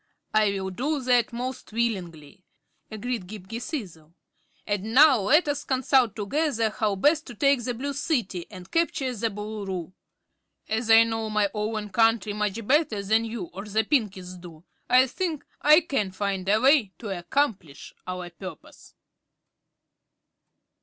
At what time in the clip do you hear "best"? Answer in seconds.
6.95-7.27